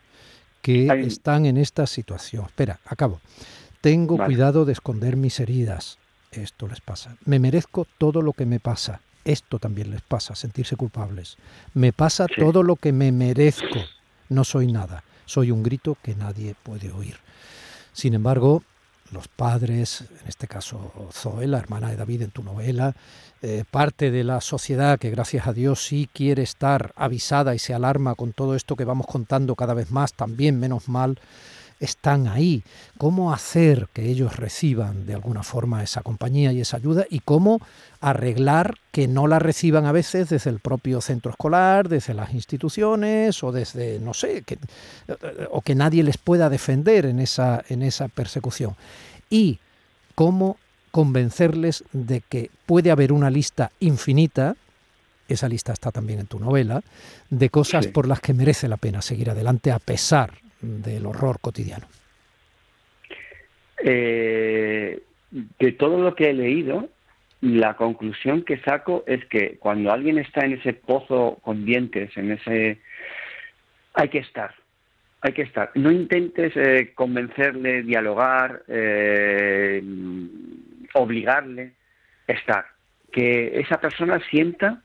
que 0.61 0.87
están 1.05 1.45
en 1.45 1.57
esta 1.57 1.87
situación. 1.87 2.45
Espera, 2.45 2.79
acabo. 2.85 3.21
Tengo 3.81 4.17
cuidado 4.17 4.65
de 4.65 4.73
esconder 4.73 5.17
mis 5.17 5.39
heridas. 5.39 5.97
Esto 6.31 6.67
les 6.67 6.79
pasa. 6.79 7.17
Me 7.25 7.39
merezco 7.39 7.87
todo 7.97 8.21
lo 8.21 8.33
que 8.33 8.45
me 8.45 8.59
pasa. 8.59 9.01
Esto 9.25 9.57
también 9.57 9.91
les 9.91 10.01
pasa, 10.01 10.35
sentirse 10.35 10.75
culpables. 10.75 11.37
Me 11.73 11.91
pasa 11.91 12.27
todo 12.27 12.61
lo 12.61 12.75
que 12.75 12.91
me 12.91 13.11
merezco. 13.11 13.79
No 14.29 14.43
soy 14.43 14.71
nada. 14.71 15.03
Soy 15.25 15.51
un 15.51 15.63
grito 15.63 15.97
que 16.01 16.15
nadie 16.15 16.55
puede 16.61 16.91
oír. 16.91 17.17
Sin 17.93 18.13
embargo, 18.13 18.63
los 19.13 19.27
padres, 19.27 20.01
en 20.01 20.27
este 20.27 20.47
caso 20.47 20.91
Zoe, 21.11 21.47
la 21.47 21.59
hermana 21.59 21.89
de 21.89 21.95
David 21.95 22.23
en 22.23 22.31
tu 22.31 22.43
novela, 22.43 22.95
eh, 23.41 23.63
parte 23.69 24.11
de 24.11 24.23
la 24.23 24.41
sociedad 24.41 24.99
que 24.99 25.09
gracias 25.09 25.47
a 25.47 25.53
Dios 25.53 25.85
sí 25.85 26.09
quiere 26.11 26.43
estar 26.43 26.93
avisada 26.95 27.55
y 27.55 27.59
se 27.59 27.73
alarma 27.73 28.15
con 28.15 28.33
todo 28.33 28.55
esto 28.55 28.75
que 28.75 28.85
vamos 28.85 29.07
contando 29.07 29.55
cada 29.55 29.73
vez 29.73 29.91
más, 29.91 30.13
también 30.13 30.59
menos 30.59 30.89
mal, 30.89 31.19
están 31.83 32.27
ahí. 32.27 32.63
¿Cómo 32.97 33.33
hacer 33.33 33.87
que 33.93 34.09
ellos 34.09 34.37
reciban 34.37 35.05
de 35.05 35.13
alguna 35.13 35.43
forma 35.43 35.83
esa 35.83 36.01
compañía 36.01 36.53
y 36.53 36.61
esa 36.61 36.77
ayuda? 36.77 37.05
¿Y 37.09 37.19
cómo 37.19 37.59
arreglar 37.99 38.77
que 38.91 39.07
no 39.07 39.27
la 39.27 39.39
reciban 39.39 39.85
a 39.85 39.91
veces 39.91 40.29
desde 40.29 40.49
el 40.49 40.59
propio 40.59 41.01
centro 41.01 41.31
escolar, 41.31 41.89
desde 41.89 42.13
las 42.13 42.33
instituciones 42.33 43.43
o 43.43 43.51
desde, 43.51 43.99
no 43.99 44.13
sé, 44.13 44.43
que, 44.43 44.57
o 45.51 45.61
que 45.61 45.75
nadie 45.75 46.03
les 46.03 46.17
pueda 46.17 46.49
defender 46.49 47.05
en 47.05 47.19
esa, 47.19 47.63
en 47.67 47.81
esa 47.81 48.07
persecución? 48.07 48.75
Y 49.29 49.59
cómo 50.15 50.57
convencerles 50.91 51.83
de 51.91 52.21
que 52.21 52.49
puede 52.65 52.91
haber 52.91 53.11
una 53.11 53.29
lista 53.29 53.71
infinita, 53.79 54.55
esa 55.27 55.49
lista 55.49 55.73
está 55.73 55.91
también 55.91 56.19
en 56.19 56.27
tu 56.27 56.39
novela, 56.39 56.81
de 57.29 57.49
cosas 57.49 57.87
por 57.87 58.07
las 58.07 58.19
que 58.19 58.33
merece 58.33 58.67
la 58.67 58.77
pena 58.77 59.01
seguir 59.01 59.29
adelante 59.29 59.71
a 59.71 59.79
pesar 59.79 60.42
del 60.63 61.05
horror 61.05 61.39
cotidiano. 61.39 61.85
Eh, 63.83 65.03
de 65.31 65.71
todo 65.73 66.01
lo 66.01 66.15
que 66.15 66.29
he 66.29 66.33
leído, 66.33 66.89
la 67.41 67.75
conclusión 67.75 68.43
que 68.43 68.59
saco 68.59 69.03
es 69.05 69.25
que 69.25 69.57
cuando 69.57 69.91
alguien 69.91 70.17
está 70.17 70.45
en 70.45 70.53
ese 70.53 70.73
pozo 70.73 71.39
con 71.41 71.65
dientes, 71.65 72.15
en 72.15 72.31
ese... 72.31 72.79
hay 73.93 74.07
que 74.07 74.19
estar, 74.19 74.55
hay 75.19 75.33
que 75.33 75.41
estar. 75.41 75.71
No 75.75 75.91
intentes 75.91 76.53
eh, 76.55 76.93
convencerle, 76.95 77.83
dialogar, 77.83 78.63
eh, 78.69 79.83
obligarle 80.93 81.73
estar, 82.27 82.65
que 83.11 83.59
esa 83.59 83.81
persona 83.81 84.21
sienta 84.29 84.81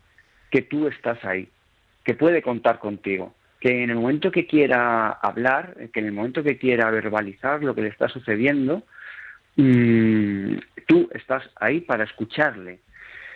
que 0.51 0.63
tú 0.63 0.89
estás 0.89 1.25
ahí, 1.25 1.49
que 2.05 2.15
puede 2.15 2.43
contar 2.43 2.81
contigo, 2.81 3.35
que 3.61 3.83
en 3.83 3.91
el 3.91 3.97
momento 3.97 4.31
que 4.31 4.47
quiera 4.47 5.11
hablar, 5.11 5.77
que 5.93 6.01
en 6.01 6.07
el 6.07 6.13
momento 6.13 6.43
que 6.43 6.59
quiera 6.59 6.91
verbalizar 6.91 7.63
lo 7.63 7.75
que 7.75 7.83
le 7.83 7.89
está 7.89 8.09
sucediendo, 8.09 8.83
mm, 9.57 10.57
tú 10.87 11.09
estás 11.13 11.49
ahí 11.57 11.81
para 11.81 12.05
escucharle. 12.05 12.81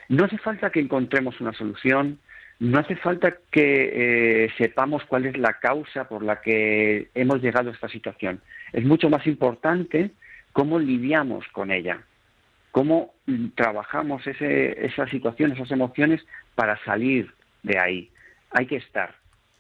No 0.08 0.24
hace 0.24 0.38
falta 0.38 0.70
que 0.70 0.80
encontremos 0.80 1.40
una 1.40 1.52
solución, 1.52 2.18
no 2.60 2.78
hace 2.78 2.96
falta 2.96 3.36
que 3.50 4.44
eh, 4.44 4.50
sepamos 4.56 5.04
cuál 5.06 5.26
es 5.26 5.36
la 5.36 5.54
causa 5.54 6.08
por 6.08 6.22
la 6.22 6.40
que 6.40 7.08
hemos 7.14 7.42
llegado 7.42 7.70
a 7.70 7.72
esta 7.72 7.88
situación. 7.88 8.40
Es 8.72 8.84
mucho 8.84 9.10
más 9.10 9.26
importante 9.26 10.10
cómo 10.52 10.78
lidiamos 10.78 11.46
con 11.48 11.72
ella 11.72 12.00
cómo 12.72 13.12
trabajamos 13.54 14.26
ese, 14.26 14.84
esa 14.84 15.06
situación, 15.06 15.52
esas 15.52 15.70
emociones 15.70 16.24
para 16.56 16.82
salir 16.84 17.32
de 17.62 17.78
ahí. 17.78 18.10
Hay 18.50 18.66
que 18.66 18.76
estar, 18.76 19.14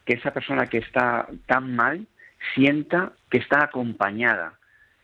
que 0.04 0.14
esa 0.14 0.32
persona 0.32 0.66
que 0.66 0.78
está 0.78 1.28
tan 1.46 1.74
mal 1.74 2.06
sienta 2.54 3.12
que 3.30 3.38
está 3.38 3.64
acompañada. 3.64 4.54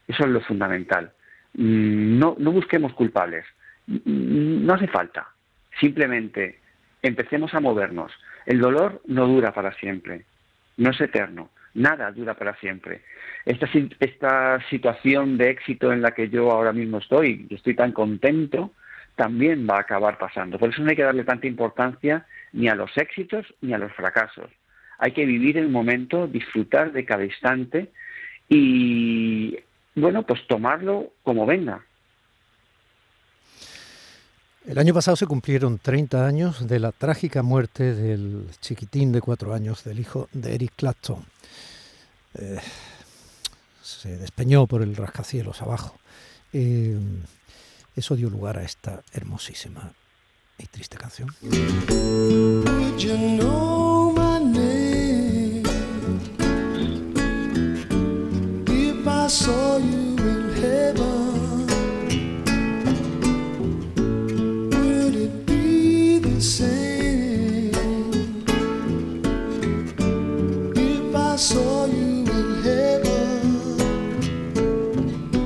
Eso 0.07 0.25
es 0.25 0.31
lo 0.31 0.41
fundamental. 0.41 1.13
Mm, 1.55 2.19
no, 2.19 2.37
no 2.39 2.53
busquemos 2.53 2.93
culpables. 2.95 3.45
Mm, 3.87 4.65
no 4.67 4.75
hace 4.75 4.89
falta. 4.89 5.29
Simplemente 5.81 6.61
empecemos 7.03 7.55
a 7.55 7.61
movernos. 7.61 8.13
El 8.47 8.61
dolor 8.61 9.03
no 9.07 9.27
dura 9.27 9.53
para 9.53 9.73
siempre, 9.75 10.25
no 10.77 10.91
es 10.91 11.01
eterno 11.01 11.51
nada 11.79 12.11
dura 12.13 12.35
para 12.35 12.55
siempre. 12.57 13.03
Esta, 13.45 13.69
esta 14.01 14.61
situación 14.69 15.39
de 15.39 15.51
éxito 15.51 15.93
en 15.93 16.03
la 16.03 16.13
que 16.13 16.29
yo 16.29 16.51
ahora 16.51 16.73
mismo 16.73 16.99
estoy, 16.99 17.47
y 17.49 17.55
estoy 17.55 17.75
tan 17.75 17.93
contento, 17.93 18.73
también 19.17 19.67
va 19.69 19.77
a 19.77 19.81
acabar 19.81 20.19
pasando. 20.19 20.59
Por 20.59 20.71
eso 20.71 20.83
no 20.83 20.91
hay 20.91 20.97
que 20.97 21.03
darle 21.03 21.25
tanta 21.25 21.47
importancia 21.47 22.27
ni 22.53 22.69
a 22.69 22.75
los 22.75 22.97
éxitos 22.97 23.47
ni 23.61 23.73
a 23.73 23.79
los 23.79 23.93
fracasos. 23.93 24.51
Hay 24.99 25.13
que 25.13 25.25
vivir 25.25 25.57
el 25.57 25.69
momento, 25.69 26.27
disfrutar 26.27 26.93
de 26.93 27.05
cada 27.05 27.25
instante 27.25 27.91
y, 28.49 29.57
bueno, 29.95 30.25
pues 30.25 30.47
tomarlo 30.47 31.13
como 31.23 31.47
venga. 31.47 31.85
El 34.67 34.79
año 34.79 34.93
pasado 34.93 35.17
se 35.17 35.27
cumplieron 35.27 35.79
30 35.79 36.27
años 36.27 36.69
de 36.69 36.79
la 36.79 36.93
trágica 36.93 37.43
muerte 37.43 37.95
del 37.95 38.49
chiquitín 38.61 39.13
de 39.13 39.23
cuatro 39.23 39.55
años, 39.55 39.83
del 39.85 39.99
hijo 39.99 40.29
de 40.33 40.55
Eric 40.55 40.73
Clapton. 40.77 41.25
Eh, 42.35 42.59
se 43.81 44.19
despeñó 44.19 44.67
por 44.67 44.83
el 44.83 44.95
rascacielos 44.95 45.63
abajo. 45.63 45.99
Eh, 46.53 46.99
eso 47.97 48.15
dio 48.15 48.29
lugar 48.29 48.59
a 48.59 48.63
esta 48.63 49.03
hermosísima 49.13 49.93
y 50.59 50.67
triste 50.67 50.99
canción. 50.99 51.29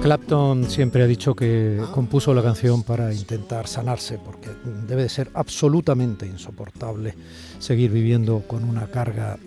Clapton 0.03 0.69
siempre 0.69 1.03
ha 1.03 1.07
dicho 1.07 1.35
que 1.35 1.81
compuso 1.93 2.35
la 2.35 2.43
canción 2.43 2.83
para 2.83 3.15
intentar 3.15 3.67
sanarse, 3.67 4.19
porque 4.19 4.51
debe 4.87 5.05
de 5.05 5.09
ser 5.09 5.31
absolutamente 5.33 6.27
insoportable 6.27 7.15
seguir 7.59 7.93
viviendo 7.93 8.43
con 8.47 8.65
una 8.65 8.89
carga 8.89 9.39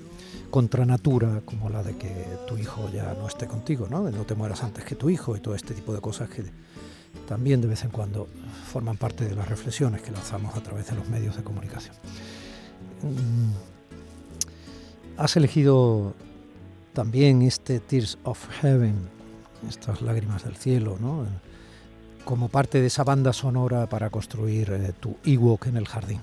contra 0.56 0.86
natura 0.86 1.42
como 1.44 1.70
la 1.70 1.84
de 1.84 1.98
que 1.98 2.14
tu 2.48 2.58
hijo 2.58 2.90
ya 2.90 3.14
no 3.20 3.28
esté 3.28 3.46
contigo, 3.46 3.88
¿no? 3.90 4.10
no 4.10 4.24
te 4.24 4.36
mueras 4.36 4.64
antes 4.64 4.86
que 4.86 4.96
tu 4.96 5.10
hijo 5.10 5.36
y 5.36 5.42
todo 5.42 5.54
este 5.54 5.74
tipo 5.74 5.94
de 5.94 6.00
cosas 6.00 6.30
que 6.30 6.46
también 7.28 7.60
de 7.60 7.68
vez 7.68 7.84
en 7.84 7.90
cuando 7.90 8.30
forman 8.72 8.96
parte 8.96 9.26
de 9.26 9.36
las 9.36 9.50
reflexiones 9.50 10.02
que 10.02 10.12
lanzamos 10.12 10.56
a 10.56 10.62
través 10.62 10.88
de 10.88 10.96
los 10.96 11.10
medios 11.10 11.36
de 11.36 11.44
comunicación. 11.44 11.94
Mm, 13.02 13.52
has 15.18 15.36
elegido 15.36 16.14
también 16.94 17.42
este 17.42 17.82
Tears 17.82 18.18
of 18.24 18.48
Heaven 18.62 18.96
estas 19.68 20.02
lágrimas 20.02 20.46
del 20.46 20.56
cielo, 20.56 20.96
¿no? 21.02 21.26
como 22.24 22.48
parte 22.48 22.80
de 22.80 22.88
esa 22.88 23.04
banda 23.04 23.34
sonora 23.34 23.90
para 23.90 24.10
construir 24.10 24.72
eh, 24.72 24.94
tu 24.98 25.18
Ewok 25.26 25.68
en 25.68 25.76
el 25.76 25.86
jardín. 25.86 26.22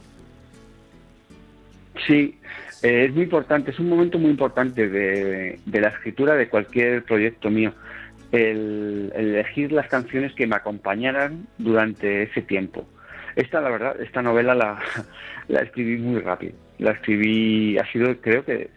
Sí, 2.06 2.38
eh, 2.82 3.06
es 3.06 3.14
muy 3.14 3.24
importante, 3.24 3.70
es 3.70 3.78
un 3.78 3.88
momento 3.88 4.18
muy 4.18 4.30
importante 4.30 4.88
de, 4.88 5.58
la 5.66 5.88
escritura 5.88 6.34
de 6.34 6.48
cualquier 6.48 7.04
proyecto 7.04 7.50
mío. 7.50 7.72
El, 8.32 9.12
el 9.14 9.34
elegir 9.34 9.72
las 9.72 9.88
canciones 9.88 10.32
que 10.34 10.46
me 10.46 10.56
acompañaran 10.56 11.46
durante 11.58 12.22
ese 12.22 12.40
tiempo. 12.42 12.86
Esta, 13.36 13.60
la 13.60 13.70
verdad, 13.70 14.00
esta 14.00 14.22
novela 14.22 14.54
la, 15.48 15.60
escribí 15.60 15.98
muy 15.98 16.20
rápido. 16.20 16.54
La 16.78 16.92
escribí, 16.92 17.78
ha 17.78 17.86
sido, 17.92 18.14
creo 18.20 18.44
que, 18.44 18.70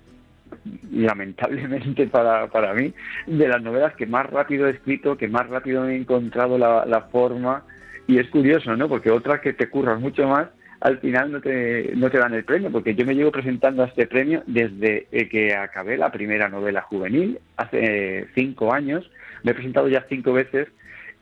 lamentablemente 0.92 2.08
para, 2.08 2.48
para 2.48 2.74
mí, 2.74 2.94
de 3.28 3.48
las 3.48 3.62
novelas 3.62 3.96
que 3.96 4.06
más 4.06 4.30
rápido 4.30 4.68
he 4.68 4.72
escrito, 4.72 5.18
que 5.18 5.28
más 5.28 5.48
rápido 5.48 5.88
he 5.88 5.96
encontrado 5.96 6.58
la, 6.58 6.86
la 6.86 7.02
forma. 7.02 7.64
Y 8.08 8.20
es 8.20 8.30
curioso, 8.30 8.76
¿no? 8.76 8.88
Porque 8.88 9.10
otras 9.10 9.42
que 9.42 9.54
te 9.54 9.70
curran 9.70 10.00
mucho 10.00 10.28
más, 10.28 10.50
al 10.82 11.00
final 11.00 11.32
no 11.32 11.42
te, 11.42 11.92
no 11.96 12.10
te 12.10 12.18
dan 12.18 12.34
el 12.34 12.44
premio, 12.44 12.72
porque 12.72 12.96
yo 12.96 13.06
me 13.06 13.16
llevo 13.16 13.32
presentando 13.32 13.84
a 13.84 13.88
este 13.88 14.08
premio 14.08 14.44
desde 14.46 15.08
eh, 15.12 15.30
que 15.30 15.56
acabé 15.56 15.98
la 15.98 16.12
primera 16.12 16.50
novela 16.50 16.82
juvenil, 16.82 17.40
hace 17.58 18.28
cinco 18.36 18.74
años. 18.74 19.10
Me 19.44 19.52
he 19.52 19.54
presentado 19.56 19.88
ya 19.88 20.06
cinco 20.10 20.34
veces 20.34 20.68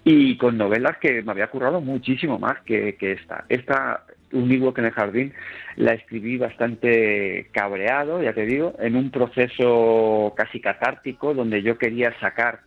y 0.04 0.38
con 0.38 0.58
novelas 0.58 0.98
que 0.98 1.22
me 1.22 1.32
había 1.32 1.48
currado 1.48 1.82
muchísimo 1.82 2.40
más 2.40 2.60
que, 2.62 2.96
esta. 3.00 3.46
Esta, 3.50 4.04
Un 4.32 4.52
igual 4.52 4.74
que 4.74 4.82
en 4.82 4.88
el 4.88 4.94
jardín, 4.94 5.34
la 5.76 5.94
escribí 5.94 6.38
bastante 6.38 7.48
cabreado, 7.52 8.22
ya 8.22 8.34
te 8.34 8.46
digo, 8.46 8.76
en 8.80 8.96
un 8.96 9.12
proceso 9.12 10.34
casi 10.36 10.60
catártico 10.60 11.34
donde 11.34 11.62
yo 11.62 11.78
quería 11.78 12.18
sacar 12.20 12.62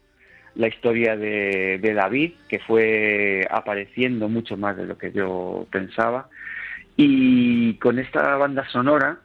la 0.55 0.69
historia 0.69 1.17
de, 1.17 1.79
de 1.83 1.93
David, 1.93 2.33
que 2.49 2.61
fue 2.61 3.47
apareciendo 3.51 4.29
mucho 4.29 4.57
más 4.57 4.77
de 4.77 4.87
lo 4.87 4.97
que 4.97 5.13
yo 5.13 5.67
pensaba. 5.71 6.29
Y 6.97 7.75
con 7.75 7.99
esta 7.99 8.37
banda 8.37 8.67
sonora, 8.69 9.19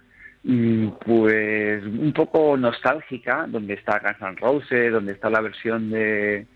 mm, 0.43 0.87
pues 1.05 1.83
un 1.83 2.11
poco 2.13 2.57
nostálgica, 2.57 3.45
donde 3.47 3.75
está 3.75 3.99
Guns 3.99 4.21
N' 4.21 4.35
Roses, 4.39 4.91
donde 4.91 5.13
está 5.13 5.29
la 5.29 5.41
versión 5.41 5.89
de, 5.89 6.47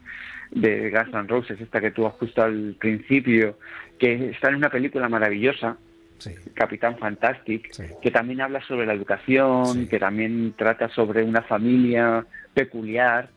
de 0.52 0.90
Guns 0.92 1.14
N' 1.14 1.28
Roses, 1.28 1.60
esta 1.62 1.80
que 1.80 1.92
tú 1.92 2.06
has 2.06 2.16
puesto 2.16 2.44
al 2.44 2.76
principio, 2.80 3.58
que 3.98 4.32
está 4.32 4.50
en 4.50 4.56
una 4.56 4.70
película 4.70 5.08
maravillosa, 5.10 5.78
Sí. 6.18 6.32
Capitán 6.54 6.98
Fantastic, 6.98 7.74
Sí. 7.74 7.84
que 8.02 8.10
también 8.10 8.40
habla 8.40 8.62
sobre 8.62 8.86
la 8.86 8.94
educación, 8.94 9.66
Sí. 9.66 9.88
que 9.88 10.00
también 10.00 10.54
trata 10.58 10.88
sobre 10.90 11.24
una 11.24 11.42
familia 11.42 12.26
peculiar. 12.54 13.28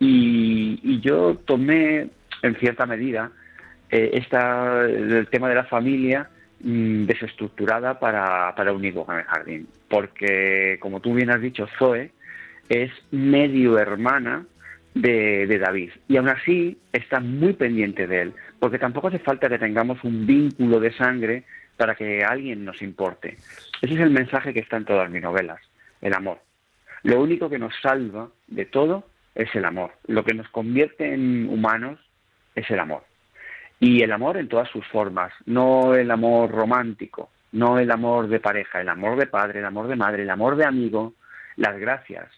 Y, 0.00 0.80
y 0.82 1.00
yo 1.00 1.36
tomé, 1.46 2.08
en 2.42 2.54
cierta 2.56 2.86
medida, 2.86 3.30
eh, 3.88 4.10
esta, 4.14 4.82
el 4.84 5.28
tema 5.28 5.48
de 5.48 5.54
la 5.54 5.64
familia 5.64 6.28
desestructurada 6.64 7.98
para, 7.98 8.54
para 8.54 8.72
un 8.72 8.84
hijo 8.84 9.06
en 9.10 9.18
el 9.18 9.24
jardín. 9.24 9.68
Porque, 9.88 10.78
como 10.80 11.00
tú 11.00 11.14
bien 11.14 11.30
has 11.30 11.40
dicho, 11.40 11.68
Zoe 11.78 12.10
es 12.68 12.90
medio 13.10 13.78
hermana 13.78 14.46
de, 14.94 15.46
de 15.46 15.58
David. 15.58 15.90
Y 16.08 16.16
aún 16.16 16.28
así 16.28 16.78
está 16.92 17.20
muy 17.20 17.52
pendiente 17.52 18.06
de 18.06 18.22
él, 18.22 18.32
porque 18.58 18.78
tampoco 18.78 19.08
hace 19.08 19.18
falta 19.18 19.48
que 19.48 19.58
tengamos 19.58 20.02
un 20.04 20.26
vínculo 20.26 20.80
de 20.80 20.92
sangre 20.92 21.44
para 21.76 21.94
que 21.94 22.24
alguien 22.24 22.64
nos 22.64 22.80
importe. 22.80 23.36
Ese 23.82 23.94
es 23.94 24.00
el 24.00 24.10
mensaje 24.10 24.54
que 24.54 24.60
está 24.60 24.76
en 24.76 24.84
todas 24.84 25.10
mis 25.10 25.22
novelas, 25.22 25.60
el 26.00 26.14
amor. 26.14 26.38
Lo 27.02 27.20
único 27.20 27.50
que 27.50 27.58
nos 27.58 27.74
salva 27.82 28.30
de 28.46 28.64
todo 28.64 29.04
es 29.34 29.54
el 29.54 29.64
amor. 29.66 29.92
Lo 30.06 30.24
que 30.24 30.32
nos 30.32 30.48
convierte 30.48 31.12
en 31.12 31.48
humanos 31.50 31.98
es 32.54 32.70
el 32.70 32.78
amor. 32.78 33.04
Y 33.80 34.02
el 34.02 34.12
amor 34.12 34.36
en 34.36 34.48
todas 34.48 34.68
sus 34.70 34.86
formas, 34.86 35.32
no 35.46 35.94
el 35.94 36.10
amor 36.10 36.50
romántico, 36.50 37.30
no 37.52 37.78
el 37.78 37.90
amor 37.90 38.28
de 38.28 38.40
pareja, 38.40 38.80
el 38.80 38.88
amor 38.88 39.18
de 39.18 39.26
padre, 39.26 39.60
el 39.60 39.64
amor 39.64 39.88
de 39.88 39.96
madre, 39.96 40.22
el 40.22 40.30
amor 40.30 40.56
de 40.56 40.64
amigo, 40.64 41.14
las 41.56 41.78
gracias. 41.78 42.28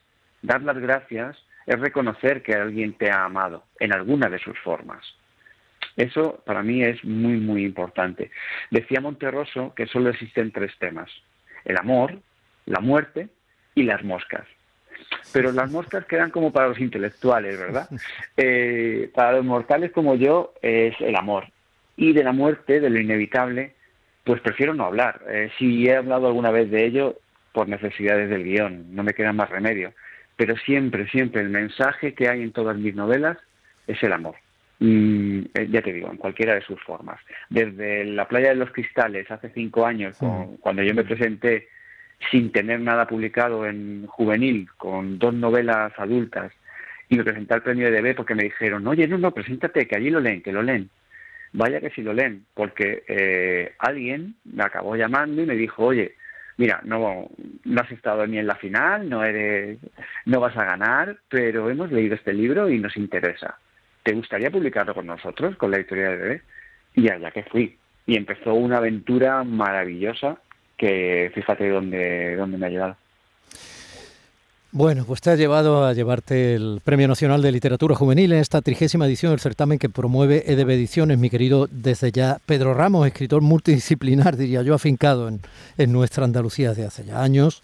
Dar 0.43 0.63
las 0.63 0.79
gracias 0.79 1.37
es 1.67 1.81
reconocer 1.81 2.43
que 2.43 2.55
alguien 2.55 2.95
te 2.95 3.11
ha 3.11 3.25
amado 3.25 3.65
en 3.81 3.93
alguna 3.93 4.29
de 4.29 4.39
sus 4.39 4.59
formas. 4.61 5.05
Eso 5.97 6.43
para 6.45 6.63
mí 6.63 6.83
es 6.83 7.03
muy, 7.05 7.39
muy 7.39 7.65
importante. 7.65 8.31
Decía 8.71 9.01
Monterroso 9.01 9.73
que 9.75 9.87
solo 9.87 10.11
existen 10.11 10.53
tres 10.53 10.73
temas. 10.79 11.11
El 11.65 11.79
amor, 11.79 12.21
la 12.67 12.81
muerte 12.81 13.29
y 13.75 13.85
las 13.85 14.05
moscas. 14.05 14.47
Pero 15.33 15.53
las 15.53 15.71
moscas 15.71 16.05
quedan 16.07 16.31
como 16.31 16.53
para 16.53 16.69
los 16.69 16.79
intelectuales, 16.79 17.59
¿verdad? 17.59 17.89
Eh, 18.37 19.11
para 19.15 19.33
los 19.33 19.45
mortales 19.45 19.93
como 19.93 20.15
yo 20.15 20.53
es 20.63 20.95
el 21.01 21.17
amor. 21.17 21.45
Y 21.97 22.13
de 22.13 22.23
la 22.25 22.33
muerte, 22.33 22.81
de 22.81 22.91
lo 22.91 23.01
inevitable, 23.01 23.75
pues 24.25 24.41
prefiero 24.41 24.75
no 24.75 24.85
hablar. 24.85 25.23
Eh, 25.29 25.51
si 25.59 25.87
he 25.89 25.97
hablado 25.97 26.27
alguna 26.27 26.51
vez 26.51 26.71
de 26.71 26.85
ello, 26.85 27.19
por 27.53 27.69
necesidades 27.69 28.29
del 28.29 28.45
guion, 28.45 28.95
no 28.95 29.03
me 29.03 29.15
queda 29.15 29.33
más 29.33 29.49
remedio. 29.49 29.93
Pero 30.37 30.57
siempre, 30.59 31.09
siempre 31.09 31.41
el 31.41 31.49
mensaje 31.49 32.13
que 32.15 32.29
hay 32.29 32.43
en 32.43 32.53
todas 32.53 32.77
mis 32.77 32.95
novelas 32.95 33.39
es 33.87 34.03
el 34.03 34.13
amor. 34.13 34.35
Mm, 34.81 35.41
eh, 35.55 35.69
ya 35.71 35.81
te 35.81 35.95
digo, 35.95 36.11
en 36.11 36.19
cualquiera 36.19 36.55
de 36.55 36.61
sus 36.61 36.79
formas. 36.83 37.19
Desde 37.49 38.05
la 38.05 38.29
playa 38.29 38.51
de 38.51 38.57
los 38.57 38.71
cristales 38.73 39.31
hace 39.31 39.49
cinco 39.55 39.87
años, 39.87 40.19
con- 40.19 40.59
cuando 40.59 40.83
yo 40.83 40.93
me 40.95 41.05
presenté 41.05 41.69
sin 42.31 42.51
tener 42.53 42.81
nada 42.81 43.07
publicado 43.07 43.67
en 43.67 44.07
juvenil, 44.07 44.69
con 44.77 45.19
dos 45.19 45.35
novelas 45.35 45.93
adultas, 45.99 46.53
y 47.09 47.17
me 47.17 47.25
presenté 47.25 47.55
al 47.55 47.63
premio 47.63 47.91
de 47.91 48.15
porque 48.15 48.35
me 48.35 48.45
dijeron, 48.45 48.87
oye, 48.87 49.07
no, 49.07 49.19
no, 49.19 49.31
preséntate, 49.33 49.87
que 49.87 49.97
allí 49.97 50.11
lo 50.11 50.21
leen, 50.21 50.43
que 50.43 50.53
lo 50.53 50.63
leen. 50.63 50.91
Vaya 51.53 51.81
que 51.81 51.91
sí 51.91 52.03
lo 52.03 52.13
leen, 52.13 52.45
porque 52.55 53.05
eh, 53.07 53.75
alguien 53.79 54.35
me 54.45 54.65
acabó 54.65 54.97
llamando 54.97 55.43
y 55.43 55.47
me 55.47 55.55
dijo, 55.55 55.85
oye, 55.85 56.17
mira, 56.57 56.81
no, 56.85 57.31
no 57.65 57.81
has 57.81 57.91
estado 57.93 58.27
ni 58.27 58.39
en 58.39 58.47
la 58.47 58.57
final, 58.57 59.09
no 59.09 59.25
eres, 59.25 59.79
no 60.25 60.41
vas 60.41 60.57
a 60.57 60.65
ganar, 60.65 61.19
pero 61.29 61.71
hemos 61.71 61.93
leído 61.93 62.17
este 62.17 62.33
libro 62.33 62.69
y 62.69 62.79
nos 62.79 62.97
interesa. 62.97 63.59
¿Te 64.03 64.13
gustaría 64.13 64.51
publicarlo 64.51 64.95
con 64.95 65.07
nosotros, 65.07 65.57
con 65.57 65.71
la 65.71 65.79
editorial 65.79 66.13
de 66.13 66.17
bebé? 66.17 66.43
Y 66.95 67.11
allá 67.11 67.31
que 67.31 67.45
fui. 67.45 67.77
Y 68.07 68.17
empezó 68.17 68.55
una 68.55 68.79
aventura 68.79 69.43
maravillosa 69.45 70.39
que 70.77 71.31
fíjate 71.35 71.69
dónde, 71.69 72.37
dónde 72.37 72.59
me 72.59 72.67
ha 72.67 72.71
llevado. 72.71 72.97
Bueno, 74.73 75.05
pues 75.07 75.23
te 75.23 75.31
ha 75.31 75.37
llevado 75.37 75.87
a 75.87 75.95
llevarte 75.95 76.55
el 76.55 76.81
Premio 76.85 77.09
Nacional 77.09 77.41
de 77.41 77.51
Literatura 77.51 77.95
Juvenil 77.95 78.33
en 78.33 78.41
esta 78.41 78.61
trigésima 78.61 79.07
edición 79.07 79.33
del 79.33 79.41
certamen 79.41 79.79
que 79.79 79.89
promueve 79.89 80.45
EDB 80.53 80.71
Ediciones, 80.71 81.17
mi 81.17 81.31
querido 81.31 81.67
desde 81.71 82.13
ya 82.13 82.41
Pedro 82.45 82.75
Ramos, 82.75 83.07
escritor 83.07 83.41
multidisciplinar, 83.41 84.37
diría 84.37 84.61
yo, 84.63 84.75
afincado 84.75 85.29
en, 85.29 85.41
en 85.79 85.93
nuestra 85.93 86.25
Andalucía 86.25 86.71
desde 86.71 86.85
hace 86.85 87.05
ya 87.07 87.23
años. 87.23 87.63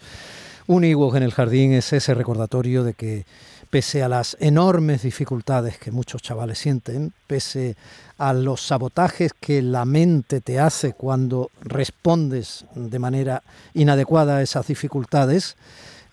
Un 0.65 0.85
Ewok 0.85 1.15
en 1.15 1.23
el 1.23 1.33
jardín 1.33 1.73
es 1.73 1.91
ese 1.91 2.13
recordatorio 2.13 2.85
de 2.85 2.93
que 2.93 3.25
pese 3.69 4.01
a 4.01 4.07
las 4.07 4.37
enormes 4.39 5.01
dificultades 5.01 5.77
que 5.77 5.91
muchos 5.91 6.21
chavales 6.21 6.57
sienten, 6.57 7.11
pese 7.27 7.75
a 8.17 8.31
los 8.31 8.61
sabotajes 8.61 9.33
que 9.33 9.61
la 9.61 9.83
mente 9.83 10.39
te 10.39 10.59
hace 10.59 10.93
cuando 10.93 11.51
respondes 11.63 12.65
de 12.75 12.99
manera 12.99 13.43
inadecuada 13.73 14.37
a 14.37 14.41
esas 14.41 14.67
dificultades, 14.67 15.57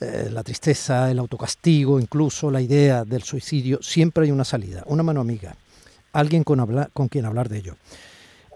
eh, 0.01 0.31
la 0.33 0.43
tristeza, 0.43 1.11
el 1.11 1.21
autocastigo, 1.21 2.01
incluso 2.01 2.51
la 2.51 2.61
idea 2.61 3.05
del 3.05 3.23
suicidio, 3.23 3.79
siempre 3.83 4.25
hay 4.25 4.33
una 4.33 4.45
salida, 4.45 4.83
una 4.87 5.05
mano 5.05 5.21
amiga, 5.21 5.55
alguien 6.13 6.43
con, 6.43 6.89
con 6.93 7.09
quien 7.09 7.25
hablar 7.25 7.49
de 7.49 7.59
ello. 7.59 7.77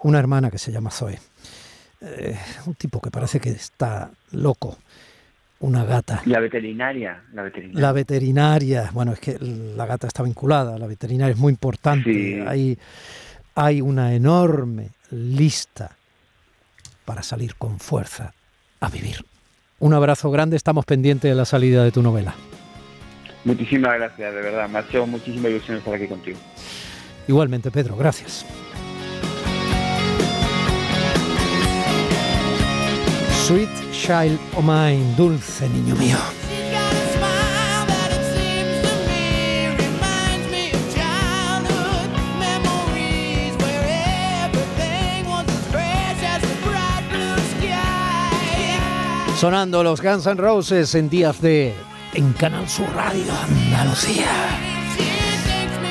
Una 0.02 0.18
hermana 0.18 0.50
que 0.50 0.58
se 0.58 0.72
llama 0.72 0.90
Zoe, 0.90 1.20
eh, 2.00 2.38
un 2.66 2.74
tipo 2.74 3.00
que 3.00 3.10
parece 3.12 3.38
que 3.38 3.50
está 3.50 4.10
loco, 4.32 4.76
una 5.64 5.84
gata. 5.84 6.22
La 6.26 6.40
veterinaria, 6.40 7.22
la 7.32 7.42
veterinaria. 7.42 7.80
La 7.80 7.92
veterinaria, 7.92 8.90
bueno, 8.92 9.12
es 9.12 9.20
que 9.20 9.38
la 9.40 9.86
gata 9.86 10.06
está 10.06 10.22
vinculada, 10.22 10.78
la 10.78 10.86
veterinaria 10.86 11.32
es 11.32 11.38
muy 11.38 11.50
importante. 11.50 12.12
Sí. 12.12 12.44
Hay, 12.46 12.78
hay 13.54 13.80
una 13.80 14.14
enorme 14.14 14.90
lista 15.10 15.96
para 17.04 17.22
salir 17.22 17.54
con 17.56 17.78
fuerza 17.78 18.34
a 18.80 18.88
vivir. 18.90 19.24
Un 19.78 19.94
abrazo 19.94 20.30
grande, 20.30 20.56
estamos 20.56 20.84
pendientes 20.84 21.30
de 21.30 21.34
la 21.34 21.44
salida 21.44 21.82
de 21.82 21.92
tu 21.92 22.02
novela. 22.02 22.34
Muchísimas 23.44 23.94
gracias, 23.94 24.34
de 24.34 24.40
verdad. 24.40 24.68
Me 24.68 24.78
ha 24.78 24.82
hecho 24.82 25.06
muchísima 25.06 25.48
ilusión 25.48 25.78
estar 25.78 25.94
aquí 25.94 26.06
contigo. 26.06 26.38
Igualmente, 27.26 27.70
Pedro, 27.70 27.96
gracias. 27.96 28.44
Sweet 33.46 33.68
Child 33.92 34.40
O' 34.56 34.62
Mine, 34.62 35.14
dulce 35.18 35.68
niño 35.68 35.94
mío. 35.96 36.16
Sonando 49.38 49.82
los 49.82 50.00
Guns 50.00 50.26
N' 50.26 50.38
Roses 50.38 50.94
en 50.94 51.10
días 51.10 51.42
de 51.42 51.74
En 52.14 52.32
Canal 52.32 52.66
Sur 52.66 52.88
Radio 52.94 53.30
Andalucía. 53.46 54.73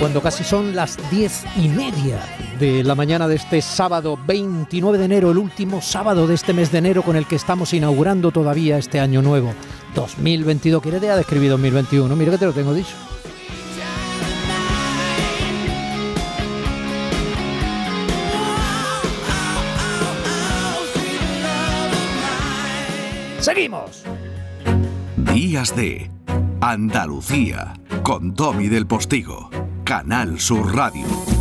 Cuando 0.04 0.22
casi 0.22 0.44
son 0.44 0.76
las 0.76 0.98
diez 1.10 1.46
y 1.56 1.70
media 1.70 2.20
de 2.60 2.84
la 2.84 2.94
mañana 2.94 3.26
de 3.26 3.36
este 3.36 3.62
sábado 3.62 4.20
29 4.28 4.98
de 4.98 5.06
enero, 5.06 5.32
el 5.32 5.38
último 5.38 5.82
sábado 5.82 6.28
de 6.28 6.36
este 6.36 6.52
mes 6.52 6.74
de 6.74 6.80
enero 6.80 7.04
con 7.04 7.16
el 7.16 7.26
que 7.26 7.38
estamos 7.38 7.74
inaugurando 7.74 8.30
todavía 8.32 8.78
este 8.78 9.00
año 9.00 9.22
nuevo, 9.22 9.54
2022. 9.96 10.84
¿Qué 10.84 10.90
idea 10.90 11.16
de 11.16 11.22
escribir 11.22 11.52
2021? 11.52 12.14
Mira 12.18 12.32
que 12.32 12.38
te 12.38 12.46
lo 12.46 12.52
tengo 12.52 12.74
dicho. 12.74 12.94
¡Seguimos! 23.40 24.04
Días 25.16 25.74
de 25.78 26.12
Andalucía 26.60 27.74
con 28.04 28.34
Domi 28.34 28.68
del 28.68 28.86
Postigo, 28.86 29.50
Canal 29.84 30.40
Sur 30.40 30.66
Radio. 30.76 31.33